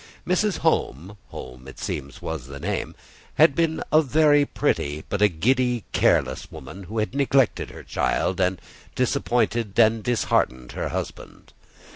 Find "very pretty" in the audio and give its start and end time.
4.01-5.03